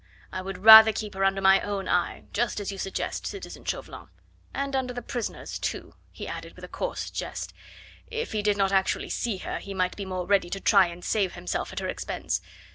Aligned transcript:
I 0.31 0.41
would 0.41 0.57
rather 0.65 0.91
keep 0.91 1.13
her 1.13 1.23
under 1.23 1.41
my 1.41 1.61
own 1.61 1.87
eye 1.87 2.23
just 2.33 2.59
as 2.59 2.71
you 2.71 2.79
suggest, 2.79 3.27
citizen 3.27 3.63
Chauvelin... 3.65 4.07
and 4.51 4.75
under 4.75 4.95
the 4.95 5.03
prisoner's, 5.03 5.59
too," 5.59 5.93
he 6.11 6.27
added 6.27 6.55
with 6.55 6.65
a 6.65 6.67
coarse 6.67 7.11
jest. 7.11 7.53
"If 8.07 8.31
he 8.31 8.41
did 8.41 8.57
not 8.57 8.71
actually 8.71 9.09
see 9.11 9.37
her, 9.37 9.59
he 9.59 9.75
might 9.75 9.95
be 9.95 10.05
more 10.05 10.25
ready 10.25 10.49
to 10.49 10.59
try 10.59 10.87
and 10.87 11.05
save 11.05 11.35
himself 11.35 11.71
at 11.71 11.77
her 11.81 11.87
expense. 11.87 12.41